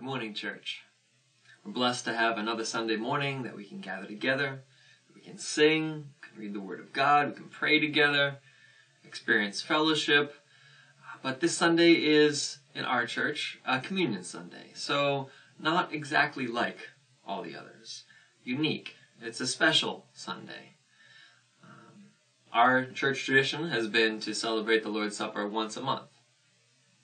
[0.00, 0.80] Good morning, church.
[1.62, 4.62] We're blessed to have another Sunday morning that we can gather together,
[5.14, 8.38] we can sing, we can read the Word of God, we can pray together,
[9.04, 10.36] experience fellowship.
[11.22, 14.70] But this Sunday is, in our church, a communion Sunday.
[14.72, 15.28] So,
[15.58, 16.78] not exactly like
[17.26, 18.04] all the others.
[18.42, 18.94] Unique.
[19.20, 20.76] It's a special Sunday.
[21.62, 22.04] Um,
[22.54, 26.09] our church tradition has been to celebrate the Lord's Supper once a month.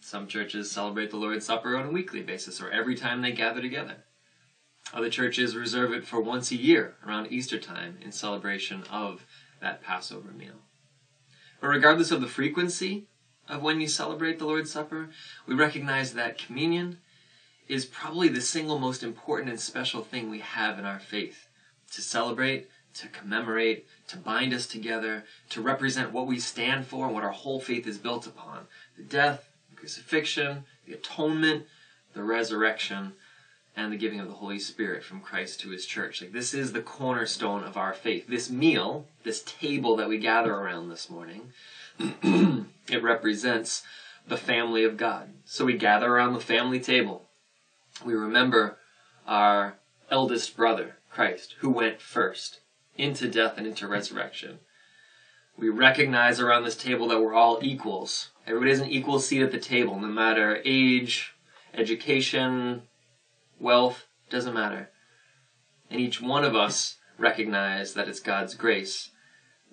[0.06, 3.60] Some churches celebrate the Lord's Supper on a weekly basis or every time they gather
[3.60, 4.04] together.
[4.94, 9.26] Other churches reserve it for once a year around Easter time in celebration of
[9.60, 10.62] that Passover meal.
[11.60, 13.08] But regardless of the frequency
[13.48, 15.08] of when you celebrate the Lord's Supper,
[15.44, 16.98] we recognize that communion
[17.66, 21.48] is probably the single most important and special thing we have in our faith.
[21.94, 27.14] To celebrate, to commemorate, to bind us together, to represent what we stand for and
[27.14, 28.68] what our whole faith is built upon.
[28.96, 29.50] The death,
[29.86, 31.64] crucifixion, the atonement,
[32.12, 33.12] the resurrection,
[33.76, 36.20] and the giving of the Holy Spirit from Christ to his church.
[36.20, 38.26] Like this is the cornerstone of our faith.
[38.26, 41.52] This meal, this table that we gather around this morning,
[42.00, 43.84] it represents
[44.26, 45.28] the family of God.
[45.44, 47.22] So we gather around the family table.
[48.04, 48.78] We remember
[49.24, 49.76] our
[50.10, 52.58] eldest brother, Christ, who went first
[52.98, 54.58] into death and into resurrection.
[55.56, 58.30] We recognize around this table that we're all equals.
[58.46, 61.34] Everybody has an equal seat at the table, no matter age,
[61.74, 62.82] education,
[63.58, 64.90] wealth, doesn't matter.
[65.90, 69.10] And each one of us recognize that it's God's grace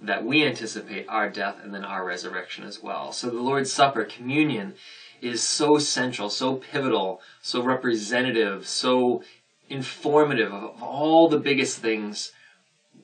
[0.02, 3.12] that we anticipate our death and then our resurrection as well.
[3.12, 4.74] So the Lord's Supper, communion,
[5.22, 9.24] is so central, so pivotal, so representative, so
[9.70, 12.32] informative of all the biggest things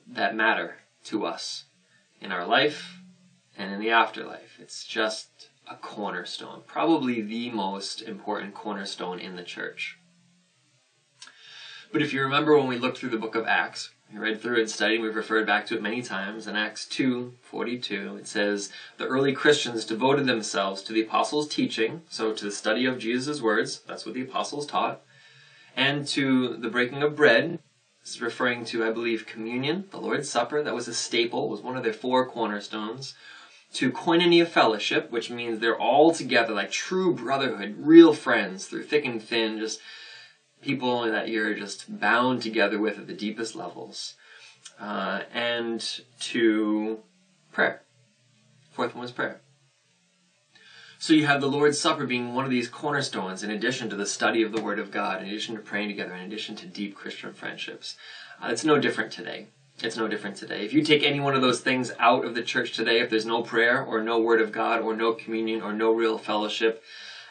[0.06, 1.64] that matter to us
[2.20, 2.98] in our life
[3.56, 4.58] and in the afterlife.
[4.60, 9.98] It's just a cornerstone, probably the most important cornerstone in the church.
[11.92, 14.56] But if you remember when we looked through the book of Acts, we read through
[14.56, 16.48] it and studied, we've referred back to it many times.
[16.48, 22.02] In Acts 2 42, it says, The early Christians devoted themselves to the apostles' teaching,
[22.08, 25.02] so to the study of Jesus' words, that's what the apostles taught,
[25.76, 27.60] and to the breaking of bread,
[28.02, 30.62] this is referring to, I believe, communion, the Lord's Supper.
[30.62, 33.14] That was a staple, was one of their four cornerstones.
[33.74, 39.04] To koinonia fellowship, which means they're all together, like true brotherhood, real friends through thick
[39.04, 39.80] and thin, just
[40.60, 44.14] people that you're just bound together with at the deepest levels.
[44.80, 46.98] Uh, and to
[47.52, 47.82] prayer.
[48.72, 49.40] Fourth one was prayer.
[50.98, 54.04] So you have the Lord's Supper being one of these cornerstones in addition to the
[54.04, 56.94] study of the Word of God, in addition to praying together, in addition to deep
[56.94, 57.96] Christian friendships.
[58.42, 59.46] Uh, it's no different today.
[59.82, 60.64] It's no different today.
[60.64, 63.24] If you take any one of those things out of the church today, if there's
[63.24, 66.82] no prayer or no Word of God or no communion or no real fellowship,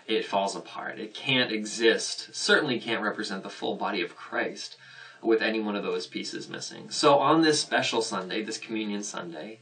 [0.08, 0.98] it falls apart.
[0.98, 4.78] It can't exist, certainly can't represent the full body of Christ
[5.22, 6.90] with any one of those pieces missing.
[6.90, 9.60] So on this special Sunday, this Communion Sunday,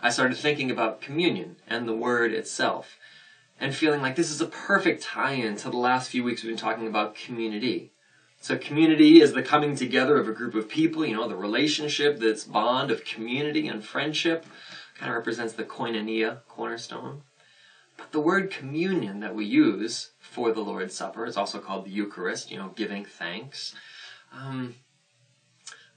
[0.00, 2.98] I started thinking about communion and the Word itself
[3.58, 6.56] and feeling like this is a perfect tie-in to the last few weeks we've been
[6.56, 7.90] talking about community.
[8.40, 12.18] So community is the coming together of a group of people, you know, the relationship,
[12.18, 14.46] this bond of community and friendship
[14.96, 17.22] kind of represents the koinonia cornerstone.
[17.96, 21.90] But the word communion that we use for the Lord's Supper is also called the
[21.90, 23.74] Eucharist, you know, giving thanks.
[24.32, 24.76] Um,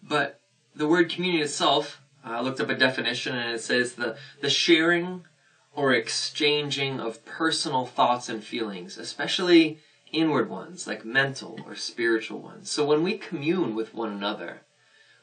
[0.01, 0.39] but
[0.75, 5.25] the word communion itself, I looked up a definition and it says the, the sharing
[5.75, 9.79] or exchanging of personal thoughts and feelings, especially
[10.11, 12.69] inward ones, like mental or spiritual ones.
[12.69, 14.61] So when we commune with one another,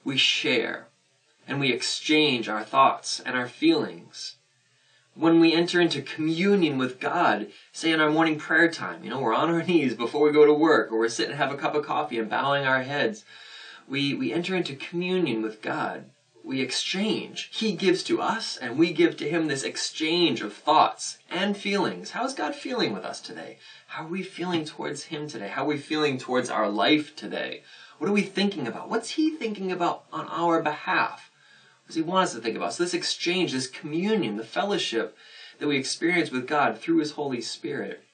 [0.05, 0.89] we share
[1.47, 4.37] and we exchange our thoughts and our feelings.
[5.15, 9.21] When we enter into communion with God, say in our morning prayer time, you know,
[9.21, 11.57] we're on our knees before we go to work, or we're sitting and have a
[11.57, 13.25] cup of coffee and bowing our heads,
[13.89, 16.11] we, we enter into communion with God
[16.49, 17.51] we exchange.
[17.53, 22.13] He gives to us, and we give to Him this exchange of thoughts and feelings.
[22.13, 23.59] How is God feeling with us today?
[23.89, 25.49] How are we feeling towards Him today?
[25.49, 27.63] How are we feeling towards our life today?
[27.99, 28.89] What are we thinking about?
[28.89, 31.31] What's He thinking about on our behalf?
[31.83, 32.73] What does He want us to think about?
[32.73, 35.15] So, this exchange, this communion, the fellowship
[35.59, 38.05] that we experience with God through His Holy Spirit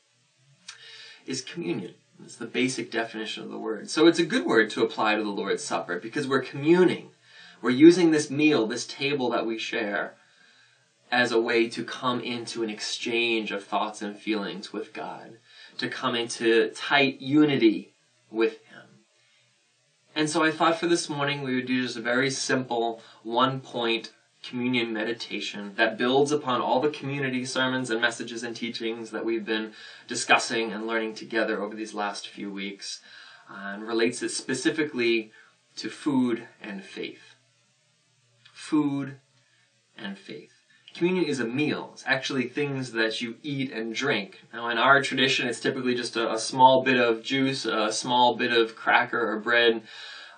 [1.24, 1.94] is communion.
[2.24, 3.90] It's the basic definition of the word.
[3.90, 7.10] So, it's a good word to apply to the Lord's Supper because we're communing
[7.64, 10.16] we're using this meal, this table that we share,
[11.10, 15.38] as a way to come into an exchange of thoughts and feelings with God,
[15.78, 17.94] to come into tight unity
[18.30, 18.82] with Him.
[20.14, 23.60] And so I thought for this morning we would do just a very simple one
[23.60, 24.12] point
[24.42, 29.46] communion meditation that builds upon all the community sermons and messages and teachings that we've
[29.46, 29.72] been
[30.06, 33.00] discussing and learning together over these last few weeks.
[33.50, 35.32] uh, and relates it specifically
[35.76, 37.33] to food and faith.
[38.64, 39.16] Food
[39.94, 40.52] and faith.
[40.94, 41.90] Communion is a meal.
[41.92, 44.40] It's actually things that you eat and drink.
[44.54, 48.36] Now, in our tradition, it's typically just a, a small bit of juice, a small
[48.36, 49.82] bit of cracker or bread.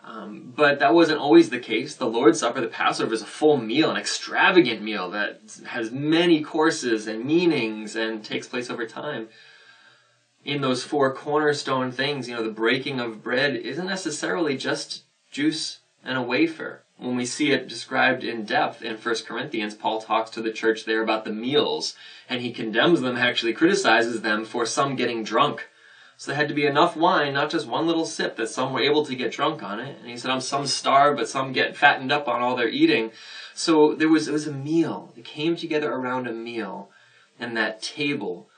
[0.02, 1.94] Um, but that wasn't always the case.
[1.94, 6.42] The Lord's Supper, the Passover, is a full meal, an extravagant meal that has many
[6.42, 9.28] courses and meanings and takes place over time.
[10.44, 15.78] In those four cornerstone things, you know, the breaking of bread isn't necessarily just juice
[16.02, 20.30] and a wafer when we see it described in depth in 1 Corinthians, Paul talks
[20.30, 21.94] to the church there about the meals,
[22.28, 25.68] and he condemns them, actually criticizes them for some getting drunk.
[26.16, 28.80] So there had to be enough wine, not just one little sip, that some were
[28.80, 29.98] able to get drunk on it.
[30.00, 33.12] And he said, "I'm some starve, but some get fattened up on all their eating.
[33.52, 35.12] So there was, it was a meal.
[35.14, 36.88] They came together around a meal,
[37.38, 38.48] and that table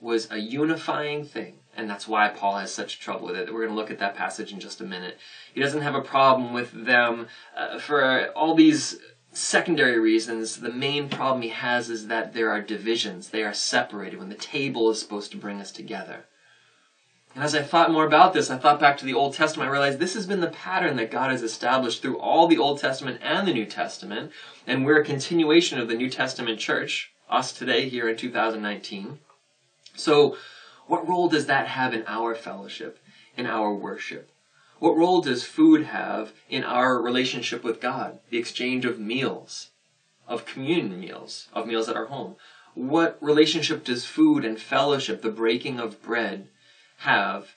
[0.00, 1.58] was a unifying thing.
[1.74, 3.52] And that's why Paul has such trouble with it.
[3.52, 5.18] We're going to look at that passage in just a minute.
[5.54, 8.98] He doesn't have a problem with them uh, for all these
[9.32, 10.60] secondary reasons.
[10.60, 13.30] The main problem he has is that there are divisions.
[13.30, 16.26] They are separated when the table is supposed to bring us together.
[17.34, 19.68] And as I thought more about this, I thought back to the Old Testament.
[19.68, 22.78] I realized this has been the pattern that God has established through all the Old
[22.78, 24.32] Testament and the New Testament.
[24.66, 29.18] And we're a continuation of the New Testament church, us today here in 2019.
[29.94, 30.36] So,
[30.86, 32.98] what role does that have in our fellowship,
[33.36, 34.30] in our worship?
[34.78, 38.18] What role does food have in our relationship with God?
[38.30, 39.70] The exchange of meals,
[40.26, 42.36] of communion meals, of meals at our home.
[42.74, 46.48] What relationship does food and fellowship, the breaking of bread,
[46.98, 47.54] have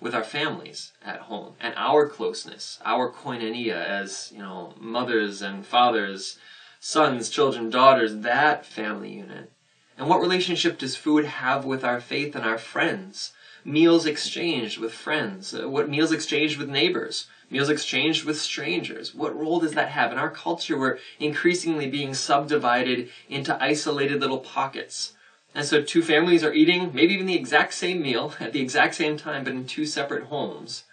[0.00, 5.64] with our families at home and our closeness, our koinonia as, you know, mothers and
[5.64, 6.38] fathers,
[6.80, 9.52] sons, children, daughters, that family unit?
[9.96, 13.32] And what relationship does food have with our faith and our friends?
[13.64, 15.54] Meals exchanged with friends.
[15.54, 17.26] Uh, what meals exchanged with neighbors?
[17.50, 19.14] Meals exchanged with strangers.
[19.14, 20.10] What role does that have?
[20.10, 25.12] In our culture, we're increasingly being subdivided into isolated little pockets.
[25.54, 28.96] And so two families are eating maybe even the exact same meal at the exact
[28.96, 30.84] same time, but in two separate homes.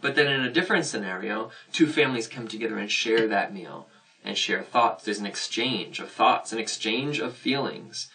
[0.00, 3.88] But then in a different scenario, two families come together and share that meal
[4.24, 5.04] and share thoughts.
[5.04, 8.10] There's an exchange of thoughts, an exchange of feelings,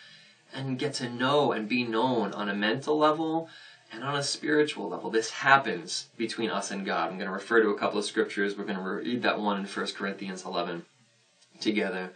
[0.53, 3.49] and get to know and be known on a mental level
[3.91, 5.09] and on a spiritual level.
[5.09, 7.09] This happens between us and God.
[7.09, 8.57] I'm going to refer to a couple of scriptures.
[8.57, 10.83] We're going to read that one in 1 Corinthians 11
[11.59, 12.11] together.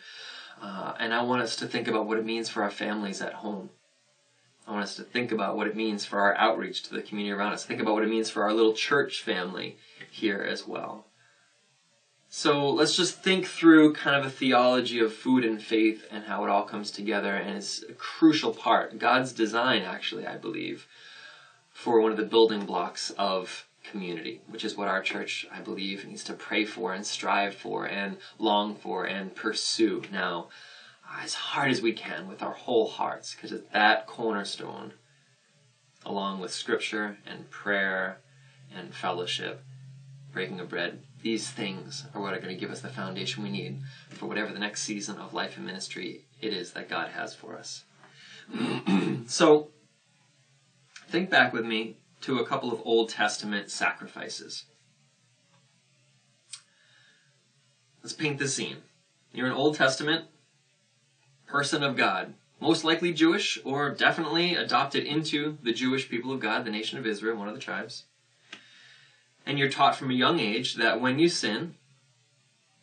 [0.61, 3.33] Uh, and I want us to think about what it means for our families at
[3.33, 3.69] home.
[4.67, 7.31] I want us to think about what it means for our outreach to the community
[7.31, 7.63] around us.
[7.63, 9.77] Think about what it means for our little church family
[10.11, 11.05] here as well.
[12.39, 16.43] So let's just think through kind of a theology of food and faith and how
[16.43, 17.33] it all comes together.
[17.33, 20.85] And it's a crucial part, God's design, actually, I believe,
[21.71, 26.05] for one of the building blocks of community, which is what our church, I believe,
[26.05, 30.49] needs to pray for and strive for and long for and pursue now
[31.09, 34.93] uh, as hard as we can with our whole hearts, because it's that cornerstone,
[36.05, 38.19] along with scripture and prayer
[38.71, 39.63] and fellowship,
[40.31, 43.49] breaking of bread, these things are what are going to give us the foundation we
[43.49, 43.79] need
[44.09, 47.57] for whatever the next season of life and ministry it is that God has for
[47.57, 47.85] us.
[49.27, 49.69] so,
[51.09, 54.65] think back with me to a couple of Old Testament sacrifices.
[58.03, 58.77] Let's paint the scene.
[59.33, 60.25] You're an Old Testament
[61.47, 66.63] person of God, most likely Jewish or definitely adopted into the Jewish people of God,
[66.65, 68.05] the nation of Israel, one of the tribes
[69.47, 71.75] and you're taught from a young age that when you sin,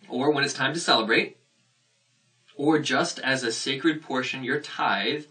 [0.09, 1.37] or when it's time to celebrate,
[2.56, 5.25] or just as a sacred portion, your tithe,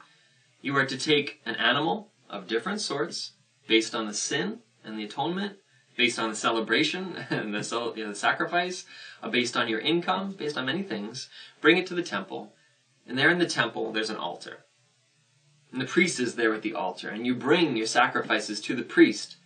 [0.61, 3.31] you are to take an animal of different sorts
[3.67, 5.57] based on the sin and the atonement,
[5.97, 8.85] based on the celebration and the, you know, the sacrifice,
[9.23, 11.29] uh, based on your income, based on many things,
[11.61, 12.53] bring it to the temple.
[13.07, 14.65] And there in the temple, there's an altar.
[15.71, 18.83] And the priest is there at the altar, and you bring your sacrifices to the
[18.83, 19.37] priest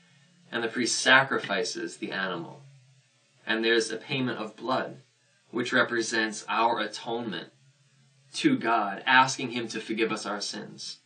[0.51, 2.61] and the priest sacrifices the animal.
[3.45, 4.97] And there's a payment of blood,
[5.51, 7.49] which represents our atonement
[8.33, 10.99] to God, asking Him to forgive us our sins.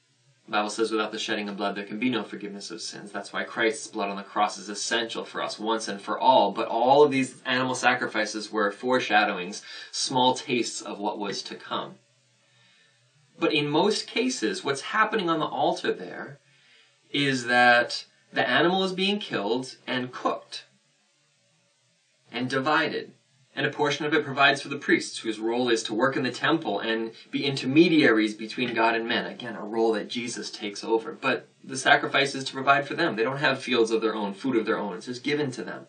[0.45, 3.12] The Bible says without the shedding of blood there can be no forgiveness of sins.
[3.12, 6.51] That's why Christ's blood on the cross is essential for us once and for all.
[6.51, 11.95] But all of these animal sacrifices were foreshadowings, small tastes of what was to come.
[13.39, 16.39] But in most cases, what's happening on the altar there
[17.12, 20.66] is that the animal is being killed and cooked
[22.32, 23.14] and divided.
[23.54, 26.24] And a portion of it provides for the priests, whose role is to work in
[26.24, 29.26] the temple and be intermediaries between God and men.
[29.26, 31.12] Again, a role that Jesus takes over.
[31.12, 33.18] But the sacrifice is to provide for them.
[33.18, 34.96] They don't have fields of their own, food of their own.
[34.96, 35.88] It's just given to them.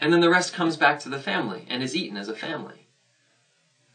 [0.00, 2.86] And then the rest comes back to the family and is eaten as a family.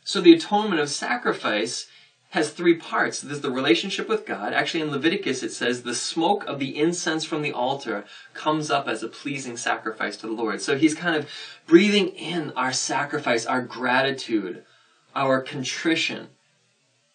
[0.03, 1.87] So the atonement of sacrifice
[2.33, 3.21] has three parts.
[3.21, 4.53] There's the relationship with God.
[4.53, 8.87] Actually, in Leviticus, it says the smoke of the incense from the altar comes up
[8.87, 10.59] as a pleasing sacrifice to the Lord.
[10.59, 11.29] So he's kind of
[11.67, 14.63] breathing in our sacrifice, our gratitude,
[15.15, 16.29] our contrition.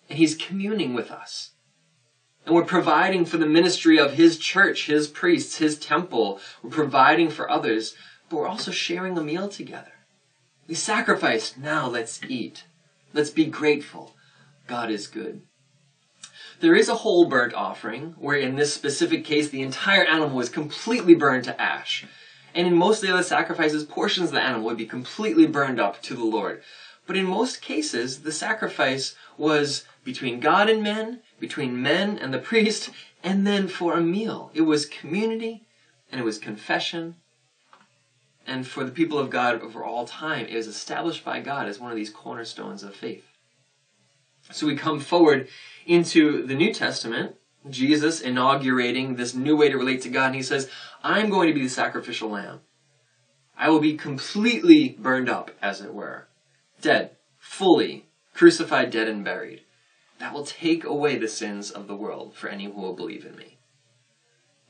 [0.08, 1.50] And he's communing with us.
[2.46, 6.38] And we're providing for the ministry of his church, his priests, his temple.
[6.62, 7.96] We're providing for others,
[8.30, 9.94] but we're also sharing a meal together.
[10.68, 12.66] We sacrificed, now let's eat.
[13.12, 14.14] Let's be grateful.
[14.68, 15.42] God is good.
[16.60, 20.48] There is a whole burnt offering, where in this specific case the entire animal was
[20.48, 22.04] completely burned to ash.
[22.54, 25.80] And in most of the other sacrifices, portions of the animal would be completely burned
[25.80, 26.62] up to the Lord.
[27.06, 32.38] But in most cases, the sacrifice was between God and men, between men and the
[32.50, 32.90] priest,
[33.24, 34.50] and then for a meal.
[34.52, 35.64] It was community,
[36.12, 37.14] and it was confession.
[38.46, 41.78] And for the people of God over all time, it was established by God as
[41.78, 43.24] one of these cornerstones of faith.
[44.50, 45.48] So we come forward
[45.86, 47.36] into the New Testament,
[47.68, 50.70] Jesus inaugurating this new way to relate to God, and he says,
[51.02, 52.60] I'm going to be the sacrificial lamb.
[53.56, 56.28] I will be completely burned up, as it were,
[56.80, 59.62] dead, fully, crucified, dead, and buried.
[60.18, 63.36] That will take away the sins of the world for any who will believe in
[63.36, 63.58] me.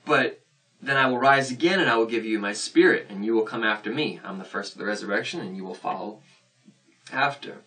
[0.05, 0.41] But
[0.81, 3.43] then I will rise again and I will give you my spirit, and you will
[3.43, 4.21] come after me.
[4.25, 6.21] I'm the first of the resurrection, and you will follow
[7.13, 7.63] after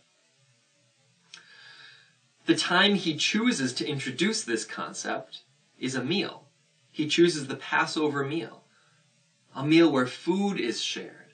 [2.45, 5.41] the time he chooses to introduce this concept
[5.79, 6.47] is a meal.
[6.91, 8.63] He chooses the Passover meal,
[9.55, 11.33] a meal where food is shared.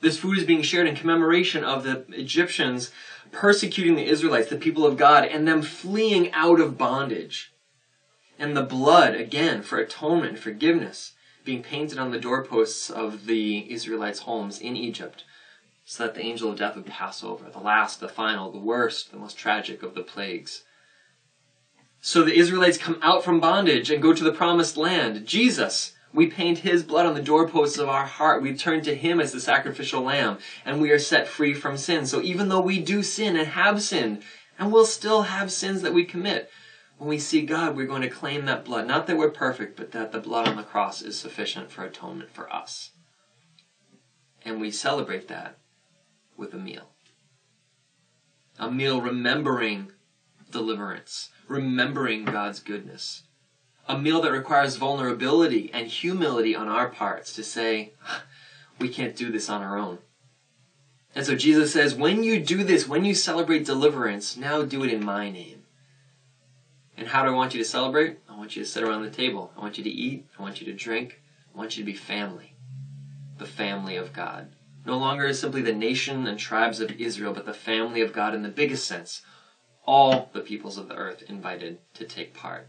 [0.00, 2.90] This food is being shared in commemoration of the Egyptians
[3.32, 7.52] persecuting the Israelites, the people of God, and them fleeing out of bondage.
[8.38, 11.12] And the blood, again, for atonement, forgiveness,
[11.44, 15.24] being painted on the doorposts of the Israelites' homes in Egypt
[15.88, 19.12] so that the angel of death would pass over, the last, the final, the worst,
[19.12, 20.64] the most tragic of the plagues.
[22.00, 25.26] So the Israelites come out from bondage and go to the promised land.
[25.26, 28.42] Jesus, we paint his blood on the doorposts of our heart.
[28.42, 32.04] We turn to him as the sacrificial lamb, and we are set free from sin.
[32.04, 34.22] So even though we do sin and have sinned,
[34.58, 36.50] and we'll still have sins that we commit,
[36.98, 38.88] when we see God, we're going to claim that blood.
[38.88, 42.30] Not that we're perfect, but that the blood on the cross is sufficient for atonement
[42.32, 42.90] for us.
[44.44, 45.58] And we celebrate that
[46.36, 46.90] with a meal.
[48.58, 49.92] A meal remembering
[50.50, 53.24] deliverance, remembering God's goodness.
[53.88, 57.92] A meal that requires vulnerability and humility on our parts to say,
[58.78, 59.98] we can't do this on our own.
[61.14, 64.92] And so Jesus says, when you do this, when you celebrate deliverance, now do it
[64.92, 65.62] in my name.
[66.96, 68.18] And how do I want you to celebrate?
[68.28, 69.52] I want you to sit around the table.
[69.56, 70.26] I want you to eat.
[70.38, 71.20] I want you to drink.
[71.54, 72.54] I want you to be family.
[73.38, 74.48] The family of God
[74.86, 78.32] no longer is simply the nation and tribes of Israel, but the family of God
[78.32, 79.22] in the biggest sense.
[79.84, 82.68] All the peoples of the earth invited to take part.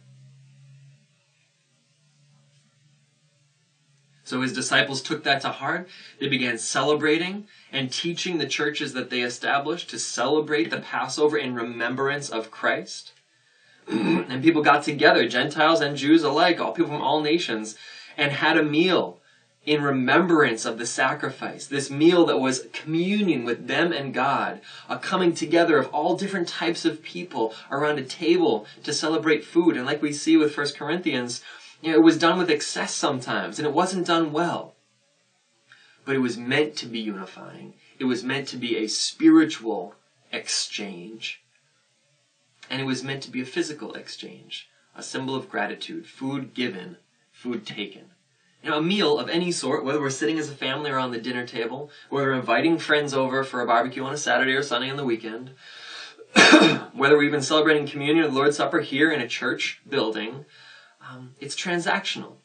[4.24, 5.88] So his disciples took that to heart.
[6.20, 11.54] They began celebrating and teaching the churches that they established to celebrate the Passover in
[11.54, 13.14] remembrance of Christ.
[13.88, 17.76] and people got together, Gentiles and Jews alike, all people from all nations,
[18.18, 19.20] and had a meal
[19.68, 24.98] in remembrance of the sacrifice, this meal that was communion with them and God, a
[24.98, 29.76] coming together of all different types of people around a table to celebrate food.
[29.76, 31.44] And like we see with 1 Corinthians,
[31.82, 34.74] you know, it was done with excess sometimes, and it wasn't done well.
[36.06, 37.74] But it was meant to be unifying.
[38.00, 39.96] It was meant to be a spiritual
[40.32, 41.42] exchange.
[42.70, 46.96] And it was meant to be a physical exchange, a symbol of gratitude, food given,
[47.34, 48.12] food taken.
[48.68, 51.90] A meal of any sort, whether we're sitting as a family around the dinner table,
[52.10, 55.06] whether we're inviting friends over for a barbecue on a Saturday or Sunday on the
[55.06, 55.52] weekend,
[56.94, 60.46] whether we've been celebrating communion or the Lord's Supper here in a church building,
[61.10, 62.36] um, it's transactional.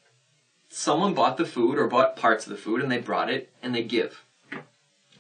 [0.69, 3.75] Someone bought the food or bought parts of the food and they brought it and
[3.75, 4.25] they give.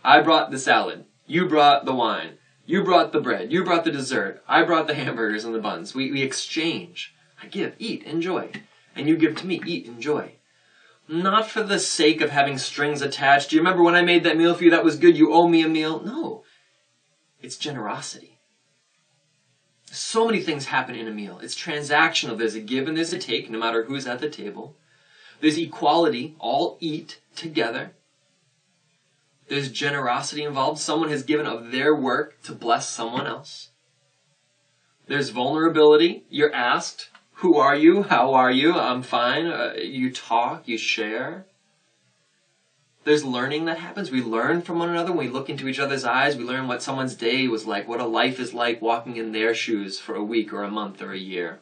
[0.05, 1.05] I brought the salad.
[1.27, 2.39] You brought the wine.
[2.65, 3.53] You brought the bread.
[3.53, 4.43] You brought the dessert.
[4.49, 5.97] I brought the hamburgers and the buns.
[5.97, 7.13] We, we exchange.
[7.43, 8.53] I give, eat, enjoy.
[8.95, 10.37] And you give to me, eat, enjoy
[11.13, 13.51] not for the sake of having strings attached.
[13.51, 14.71] Do you remember when I made that meal for you?
[14.71, 15.17] That was good.
[15.17, 16.03] You owe me a meal.
[16.03, 16.45] No.
[17.43, 18.39] It's generosity.
[19.87, 21.39] So many things happen in a meal.
[21.43, 22.39] It's transactional.
[22.39, 24.75] There's a give and there's a take, no matter who's at the table.
[25.41, 26.35] There's equality.
[26.39, 27.93] All eat together.
[29.49, 30.81] There's generosity involved.
[30.81, 33.69] Someone has given of their work to bless someone else.
[35.09, 36.25] There's vulnerability.
[36.31, 37.11] You're asked,
[37.43, 38.05] Who are you?
[38.05, 38.73] How are you?
[38.73, 39.49] I'm fine.
[39.49, 41.45] Uh, you talk, you share.
[43.03, 44.13] There's learning that happens.
[44.13, 45.11] We learn from one another.
[45.11, 47.99] When we look into each other's eyes, we learn what someone's day was like, what
[47.99, 51.11] a life is like walking in their shoes for a week or a month or
[51.11, 51.59] a year.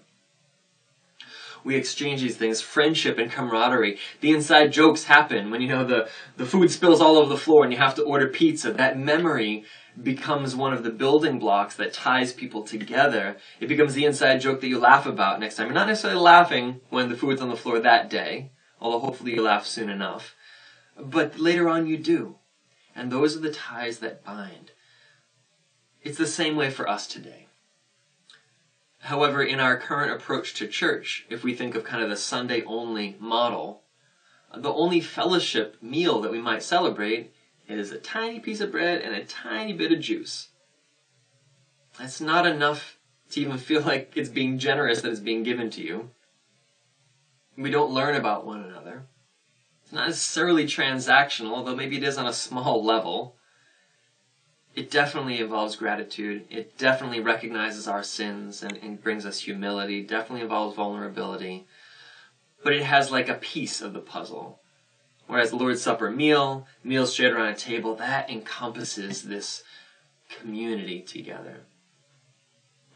[1.65, 3.97] We exchange these things, friendship and camaraderie.
[4.21, 7.65] The inside jokes happen when you know the, the food spills all over the floor
[7.65, 8.71] and you have to order pizza.
[8.71, 9.65] That memory
[10.03, 13.37] becomes one of the building blocks that ties people together.
[13.61, 15.67] It becomes the inside joke that you laugh about next time.
[15.67, 19.43] You're not necessarily laughing when the food's on the floor that day, although hopefully you
[19.43, 20.35] laugh soon enough.
[20.99, 22.37] But later on you do.
[22.95, 24.73] And those are the ties that bind.
[26.03, 27.47] It's the same way for us today.
[29.01, 32.63] However, in our current approach to church, if we think of kind of the Sunday
[32.65, 33.85] only model,
[34.55, 37.33] the only fellowship meal that we might celebrate
[37.79, 40.49] is a tiny piece of bread and a tiny bit of juice.
[41.99, 42.97] That's not enough
[43.31, 46.11] to even feel like it's being generous that it's being given to you.
[47.57, 49.05] We don't learn about one another.
[49.83, 53.37] It's not necessarily transactional, although maybe it is on a small level.
[54.75, 56.47] It definitely involves gratitude.
[56.49, 60.03] It definitely recognizes our sins and, and brings us humility.
[60.03, 61.67] Definitely involves vulnerability.
[62.63, 64.60] But it has like a piece of the puzzle.
[65.31, 69.63] Whereas the Lord's Supper meal, meals shared around a table, that encompasses this
[70.29, 71.61] community together.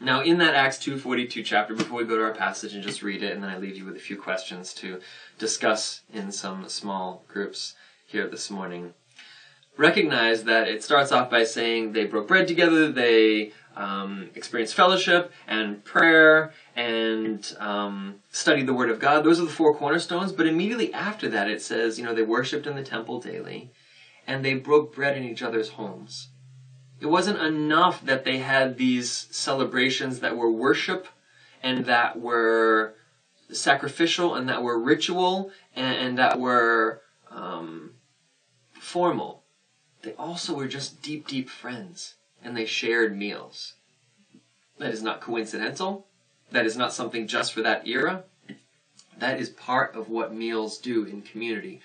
[0.01, 3.23] Now, in that Acts 2.42 chapter, before we go to our passage and just read
[3.23, 4.99] it, and then I leave you with a few questions to
[5.39, 7.75] discuss in some small groups
[8.05, 8.93] here this morning,
[9.77, 15.31] recognize that it starts off by saying they broke bread together, they um, experienced fellowship
[15.47, 19.23] and prayer and um, studied the Word of God.
[19.23, 20.31] Those are the four cornerstones.
[20.31, 23.71] But immediately after that, it says, you know, they worshipped in the temple daily
[24.27, 26.29] and they broke bread in each other's homes.
[26.99, 31.07] It wasn't enough that they had these celebrations that were worship
[31.63, 32.95] and that were
[33.51, 37.01] sacrificial and that were ritual and, and that were
[37.31, 37.91] um,
[38.79, 39.43] formal.
[40.01, 43.73] They also were just deep, deep friends and they shared meals.
[44.77, 46.07] That is not coincidental.
[46.51, 48.23] That is not something just for that era.
[49.17, 51.81] That is part of what meals do in community.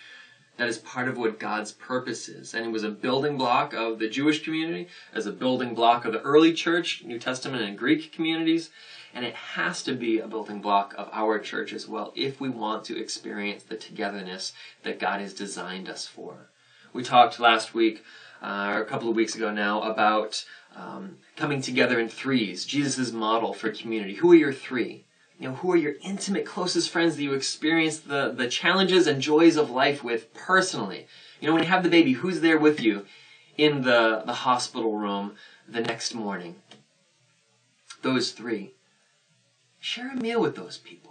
[0.57, 2.53] That is part of what God's purpose is.
[2.53, 6.12] And it was a building block of the Jewish community, as a building block of
[6.12, 8.68] the early church, New Testament and Greek communities.
[9.14, 12.49] And it has to be a building block of our church as well if we
[12.49, 16.51] want to experience the togetherness that God has designed us for.
[16.92, 18.05] We talked last week,
[18.42, 20.44] uh, a couple of weeks ago now, about
[20.76, 24.14] um, coming together in threes, Jesus' model for community.
[24.14, 25.05] Who are your three?
[25.40, 29.22] you know, who are your intimate, closest friends that you experience the, the challenges and
[29.22, 31.07] joys of life with personally?
[31.40, 33.07] You know, when you have the baby, who's there with you
[33.57, 36.57] in the, the hospital room the next morning?
[38.03, 38.74] Those three.
[39.81, 41.10] Share a meal with those people.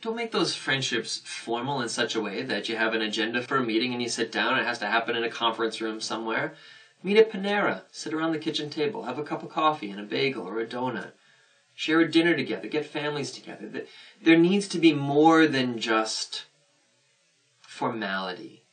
[0.00, 3.56] Don't make those friendships formal in such a way that you have an agenda for
[3.56, 6.00] a meeting and you sit down and it has to happen in a conference room
[6.00, 6.54] somewhere.
[7.02, 10.04] Meet at Panera, sit around the kitchen table, have a cup of coffee and a
[10.04, 11.12] bagel or a donut
[11.78, 13.84] share a dinner together, get families together.
[14.20, 16.46] There needs to be more than just
[17.60, 18.64] formality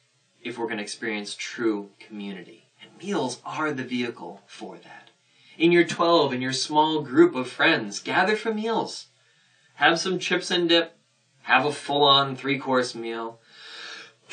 [0.41, 2.65] if we're going to experience true community.
[2.81, 5.11] And meals are the vehicle for that.
[5.55, 9.05] In your 12, in your small group of friends, gather for meals.
[9.75, 10.94] Have some chips and dip.
[11.45, 13.39] Have a full on three course meal.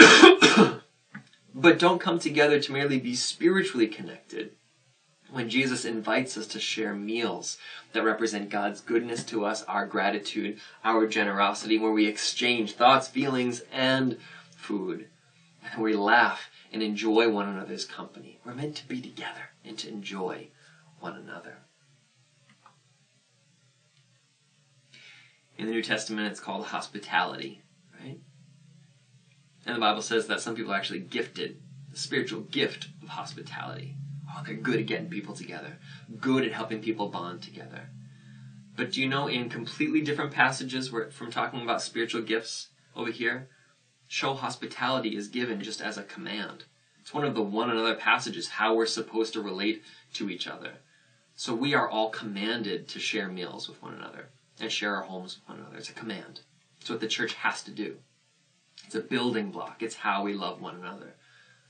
[1.54, 4.52] but don't come together to merely be spiritually connected
[5.32, 7.58] when Jesus invites us to share meals
[7.92, 13.62] that represent God's goodness to us, our gratitude, our generosity, where we exchange thoughts, feelings,
[13.72, 14.18] and
[14.56, 15.08] food.
[15.72, 18.40] And we laugh and enjoy one another's company.
[18.44, 20.48] We're meant to be together and to enjoy
[21.00, 21.58] one another.
[25.58, 27.62] In the New Testament, it's called hospitality,
[28.00, 28.18] right?
[29.66, 31.60] And the Bible says that some people are actually gifted
[31.90, 33.94] the spiritual gift of hospitality.
[34.28, 35.78] Oh, they're good at getting people together,
[36.20, 37.90] good at helping people bond together.
[38.74, 43.10] But do you know in completely different passages where, from talking about spiritual gifts over
[43.10, 43.48] here,
[44.08, 46.64] show hospitality is given just as a command.
[47.00, 49.82] It's one of the one another passages how we're supposed to relate
[50.14, 50.78] to each other.
[51.34, 55.36] So we are all commanded to share meals with one another and share our homes
[55.36, 55.78] with one another.
[55.78, 56.40] It's a command.
[56.80, 57.96] It's what the church has to do.
[58.84, 59.82] It's a building block.
[59.82, 61.14] It's how we love one another.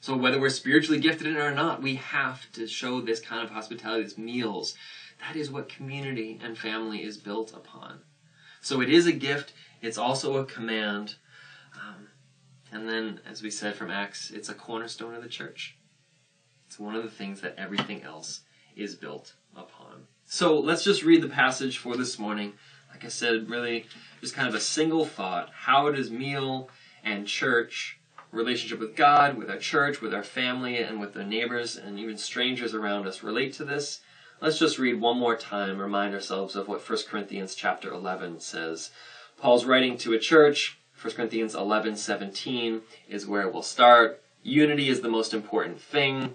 [0.01, 3.45] So whether we're spiritually gifted in it or not, we have to show this kind
[3.45, 4.75] of hospitality, these meals.
[5.21, 8.01] That is what community and family is built upon.
[8.61, 9.53] So it is a gift.
[9.81, 11.15] It's also a command.
[11.75, 12.09] Um,
[12.73, 15.77] and then, as we said from Acts, it's a cornerstone of the church.
[16.67, 18.41] It's one of the things that everything else
[18.75, 20.07] is built upon.
[20.25, 22.55] So let's just read the passage for this morning.
[22.93, 23.87] Like I said, really
[24.21, 25.51] just kind of a single thought.
[25.53, 26.69] How does meal
[27.03, 27.99] and church,
[28.31, 32.17] relationship with God, with our church, with our family, and with the neighbors and even
[32.17, 34.01] strangers around us relate to this?
[34.41, 38.91] Let's just read one more time, remind ourselves of what 1 Corinthians chapter 11 says.
[39.39, 40.79] Paul's writing to a church.
[41.01, 44.23] 1 Corinthians 11, 17 is where we'll start.
[44.43, 46.35] Unity is the most important thing.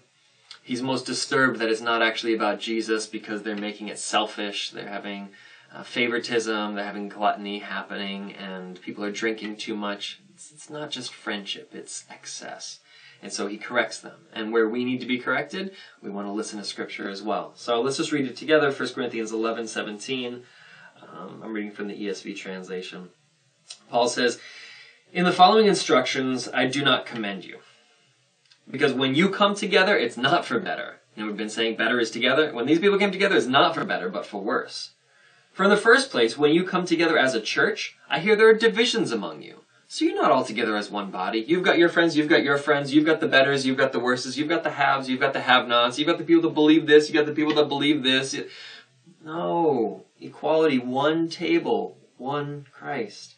[0.64, 4.72] He's most disturbed that it's not actually about Jesus because they're making it selfish.
[4.72, 5.30] They're having
[5.74, 10.20] uh, favoritism, they're having gluttony happening, and people are drinking too much.
[10.34, 12.80] It's, it's not just friendship, it's excess.
[13.22, 14.28] And so he corrects them.
[14.32, 17.54] And where we need to be corrected, we want to listen to Scripture as well.
[17.56, 20.44] So let's just read it together 1 Corinthians 11 17.
[21.02, 23.10] Um, I'm reading from the ESV translation.
[23.90, 24.40] Paul says,
[25.12, 27.60] In the following instructions, I do not commend you.
[28.70, 31.00] Because when you come together, it's not for better.
[31.16, 32.54] Know, we've been saying better is together.
[32.54, 34.92] When these people came together, it's not for better, but for worse.
[35.58, 38.48] For in the first place, when you come together as a church, I hear there
[38.48, 39.62] are divisions among you.
[39.88, 41.40] So you're not all together as one body.
[41.40, 44.00] You've got your friends, you've got your friends, you've got the betters, you've got the
[44.00, 46.86] worses, you've got the haves, you've got the have-nots, you've got the people that believe
[46.86, 48.40] this, you've got the people that believe this.
[49.26, 50.06] No.
[50.22, 53.38] Equality, one table, one Christ.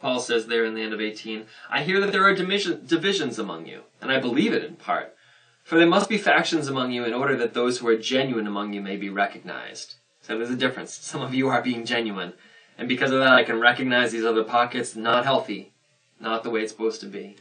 [0.00, 3.66] Paul says there in the end of 18, I hear that there are divisions among
[3.66, 5.14] you, and I believe it in part.
[5.64, 8.72] For there must be factions among you in order that those who are genuine among
[8.72, 9.96] you may be recognized.
[10.26, 10.92] So there's a difference.
[10.92, 12.32] Some of you are being genuine.
[12.76, 15.72] And because of that, I can recognize these other pockets not healthy,
[16.18, 17.36] not the way it's supposed to be.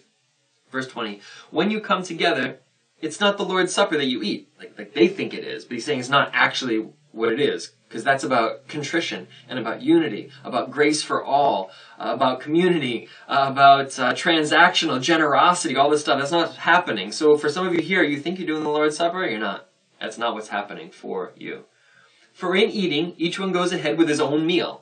[0.70, 1.20] Verse 20.
[1.50, 2.60] When you come together,
[3.02, 5.74] it's not the Lord's Supper that you eat, like, like they think it is, but
[5.74, 10.30] he's saying it's not actually what it is, because that's about contrition and about unity,
[10.44, 16.20] about grace for all, uh, about community, uh, about uh, transactional generosity, all this stuff.
[16.20, 17.12] That's not happening.
[17.12, 19.70] So for some of you here, you think you're doing the Lord's Supper, you're not.
[20.00, 21.66] That's not what's happening for you.
[22.36, 24.82] For in eating, each one goes ahead with his own meal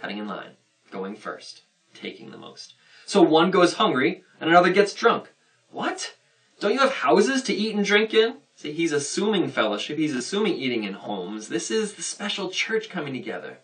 [0.00, 0.52] cutting in line,
[0.92, 2.74] going first, taking the most.
[3.04, 5.32] So one goes hungry and another gets drunk.
[5.70, 6.14] What?
[6.60, 8.36] Don't you have houses to eat and drink in?
[8.54, 11.48] See, he's assuming fellowship, he's assuming eating in homes.
[11.48, 13.58] This is the special church coming together.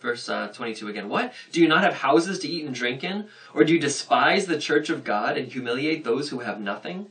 [0.00, 1.08] Verse uh, 22 again.
[1.08, 1.32] What?
[1.52, 3.28] Do you not have houses to eat and drink in?
[3.54, 7.10] Or do you despise the church of God and humiliate those who have nothing?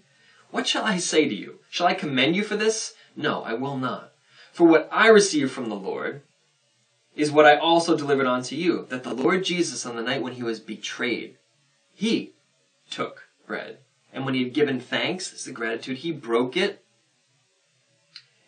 [0.56, 1.60] What shall I say to you?
[1.70, 2.94] Shall I commend you for this?
[3.14, 4.14] No, I will not.
[4.54, 6.22] For what I received from the Lord
[7.14, 10.36] is what I also delivered unto you, that the Lord Jesus, on the night when
[10.36, 11.36] he was betrayed,
[11.94, 12.36] he
[12.90, 13.80] took bread.
[14.14, 16.82] And when he had given thanks, this is the gratitude, he broke it.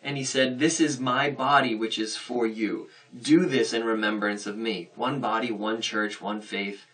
[0.02, 2.88] And he said, This is my body, which is for you.
[3.20, 4.88] Do this in remembrance of me.
[4.94, 6.86] One body, one church, one faith.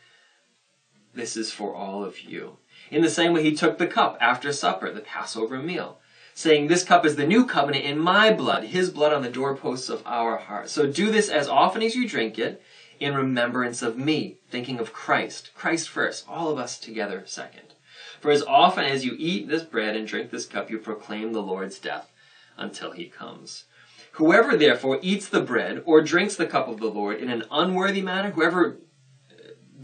[1.14, 2.56] This is for all of you.
[2.90, 5.98] In the same way, he took the cup after supper, the Passover meal
[6.34, 9.88] saying, This cup is the new covenant in my blood, his blood on the doorposts
[9.88, 10.72] of our hearts.
[10.72, 12.60] So do this as often as you drink it
[13.00, 15.50] in remembrance of me, thinking of Christ.
[15.54, 17.74] Christ first, all of us together second.
[18.20, 21.42] For as often as you eat this bread and drink this cup, you proclaim the
[21.42, 22.10] Lord's death
[22.56, 23.64] until he comes.
[24.12, 28.00] Whoever therefore eats the bread or drinks the cup of the Lord in an unworthy
[28.00, 28.78] manner, whoever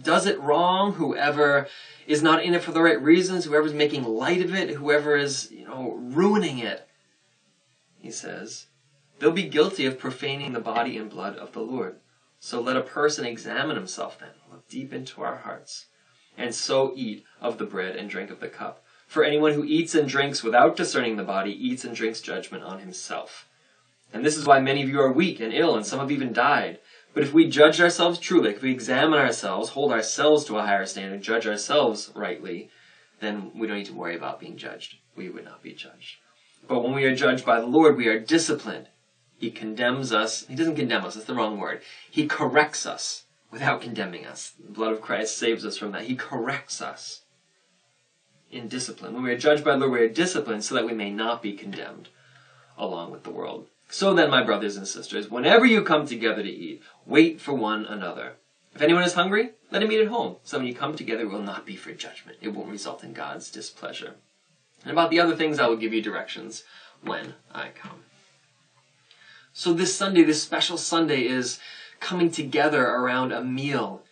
[0.03, 1.69] does it wrong, whoever
[2.07, 5.51] is not in it for the right reasons, whoever's making light of it, whoever is,
[5.51, 6.89] you know, ruining it,
[7.99, 8.67] he says,
[9.19, 11.97] they'll be guilty of profaning the body and blood of the Lord.
[12.39, 15.87] So let a person examine himself then, look deep into our hearts,
[16.39, 18.83] and so eat of the bread and drink of the cup.
[19.07, 22.79] For anyone who eats and drinks without discerning the body eats and drinks judgment on
[22.79, 23.47] himself.
[24.13, 26.33] And this is why many of you are weak and ill, and some have even
[26.33, 26.79] died.
[27.13, 30.87] But if we judge ourselves truly, if we examine ourselves, hold ourselves to a higher
[30.87, 32.71] standard, judge ourselves rightly,
[33.21, 34.97] then we don't need to worry about being judged.
[35.17, 36.19] We would not be judged.
[36.69, 38.89] But when we are judged by the Lord, we are disciplined.
[39.39, 40.47] He condemns us.
[40.47, 41.81] He doesn't condemn us, that's the wrong word.
[42.09, 44.53] He corrects us without condemning us.
[44.63, 46.03] The blood of Christ saves us from that.
[46.03, 47.23] He corrects us
[48.51, 49.15] in discipline.
[49.15, 51.43] When we are judged by the Lord, we are disciplined so that we may not
[51.43, 52.09] be condemned
[52.79, 53.67] along with the world.
[53.91, 57.85] So then, my brothers and sisters, whenever you come together to eat, wait for one
[57.85, 58.35] another.
[58.73, 60.37] If anyone is hungry, let him eat at home.
[60.45, 62.39] So when you come together, it will not be for judgment.
[62.41, 64.15] It won't result in God's displeasure.
[64.85, 66.63] And about the other things, I will give you directions
[67.03, 68.05] when I come.
[69.53, 71.59] So this Sunday, this special Sunday, is
[71.99, 74.03] coming together around a meal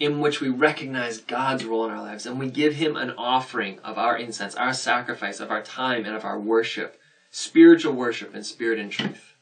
[0.00, 3.78] in which we recognize God's role in our lives and we give Him an offering
[3.80, 6.97] of our incense, our sacrifice, of our time, and of our worship
[7.30, 9.34] spiritual worship in spirit and truth.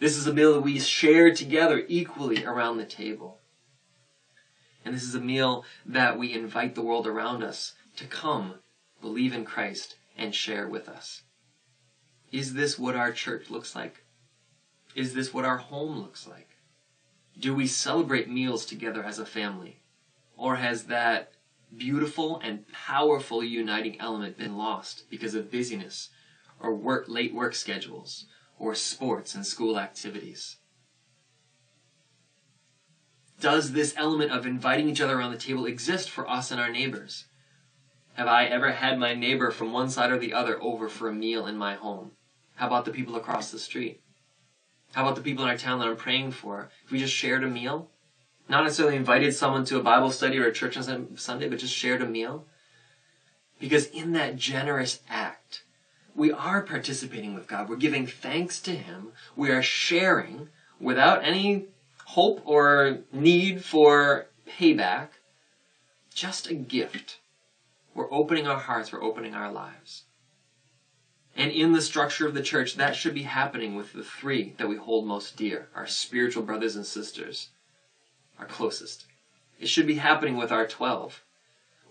[0.00, 3.38] This is a meal that we share together equally around the table.
[4.84, 8.54] And this is a meal that we invite the world around us to come,
[9.00, 11.22] believe in Christ, and share with us.
[12.32, 14.04] Is this what our church looks like?
[14.94, 16.48] Is this what our home looks like?
[17.38, 19.82] Do we celebrate meals together as a family?
[20.36, 21.32] Or has that
[21.76, 26.10] beautiful and powerful uniting element been lost because of busyness
[26.62, 28.26] or work, late work schedules
[28.58, 30.56] or sports and school activities?
[33.40, 36.70] Does this element of inviting each other around the table exist for us and our
[36.70, 37.24] neighbors?
[38.14, 41.14] Have I ever had my neighbor from one side or the other over for a
[41.14, 42.12] meal in my home?
[42.56, 44.00] How about the people across the street?
[44.92, 46.70] How about the people in our town that I'm praying for?
[46.84, 47.90] If we just shared a meal,
[48.48, 51.74] not necessarily invited someone to a Bible study or a church on Sunday, but just
[51.74, 52.46] shared a meal.
[53.58, 55.21] Because in that generous act,
[56.22, 57.68] we are participating with God.
[57.68, 59.10] We're giving thanks to Him.
[59.34, 61.66] We are sharing without any
[62.04, 65.08] hope or need for payback.
[66.14, 67.18] Just a gift.
[67.92, 70.04] We're opening our hearts, we're opening our lives.
[71.36, 74.68] And in the structure of the church, that should be happening with the three that
[74.68, 77.48] we hold most dear our spiritual brothers and sisters,
[78.38, 79.06] our closest.
[79.58, 81.20] It should be happening with our 12,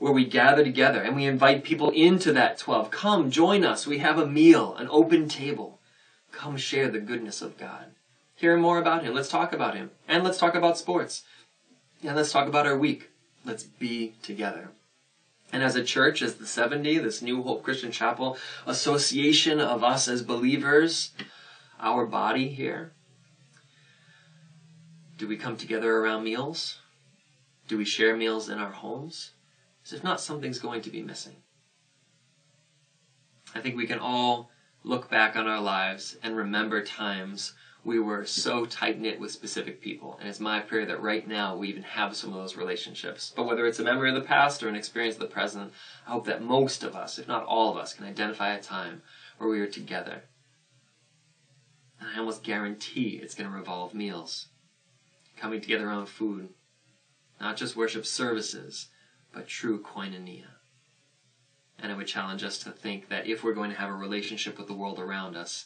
[0.01, 2.89] where we gather together and we invite people into that 12.
[2.89, 3.85] Come, join us.
[3.85, 5.79] We have a meal, an open table.
[6.31, 7.91] Come share the goodness of God.
[8.35, 9.13] Hear more about Him.
[9.13, 9.91] Let's talk about Him.
[10.07, 11.21] And let's talk about sports.
[12.03, 13.11] And let's talk about our week.
[13.45, 14.71] Let's be together.
[15.53, 20.07] And as a church, as the 70, this New Hope Christian Chapel association of us
[20.07, 21.11] as believers,
[21.79, 22.91] our body here,
[25.19, 26.79] do we come together around meals?
[27.67, 29.33] Do we share meals in our homes?
[29.89, 31.35] If not, something's going to be missing.
[33.53, 34.49] I think we can all
[34.83, 39.81] look back on our lives and remember times we were so tight knit with specific
[39.81, 40.17] people.
[40.19, 43.33] And it's my prayer that right now we even have some of those relationships.
[43.35, 45.73] But whether it's a memory of the past or an experience of the present,
[46.07, 49.01] I hope that most of us, if not all of us, can identify a time
[49.37, 50.23] where we were together.
[51.99, 54.47] And I almost guarantee it's going to revolve meals,
[55.37, 56.49] coming together around food,
[57.39, 58.89] not just worship services,
[59.31, 60.47] but true koinonia.
[61.79, 64.57] And I would challenge us to think that if we're going to have a relationship
[64.57, 65.65] with the world around us,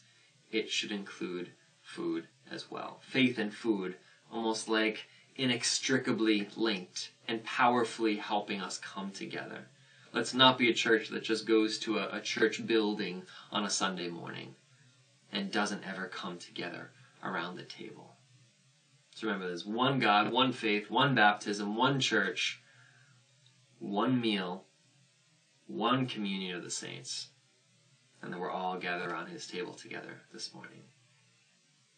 [0.52, 1.52] it should include
[1.82, 3.02] food as well.
[3.02, 3.96] Faith and food,
[4.32, 9.68] almost like inextricably linked and powerfully helping us come together.
[10.14, 13.70] Let's not be a church that just goes to a, a church building on a
[13.70, 14.56] Sunday morning
[15.32, 18.16] and doesn't ever come together around the table.
[19.16, 22.62] So remember, there's one God, one faith, one baptism, one church,
[23.80, 24.66] one meal,
[25.68, 27.30] one communion of the saints,
[28.22, 30.84] and that we're all gathered around his table together this morning.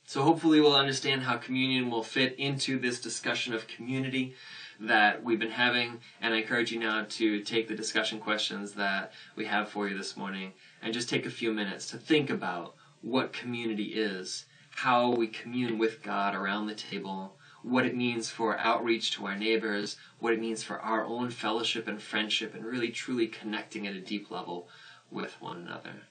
[0.05, 4.35] So hopefully we'll understand how communion will fit into this discussion of community
[4.79, 5.99] that we've been having.
[6.21, 9.97] And I encourage you now to take the discussion questions that we have for you
[9.97, 15.09] this morning and just take a few minutes to think about what community is, how
[15.09, 17.36] we commune with God around the table,
[17.69, 21.87] what it means for outreach to our neighbors, what it means for our own fellowship
[21.87, 24.69] and friendship, and really truly connecting at a deep level
[25.11, 26.03] with one another.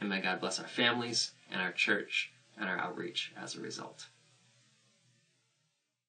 [0.00, 4.06] And may God bless our families and our church and our outreach as a result.